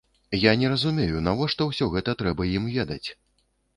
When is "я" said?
0.43-0.53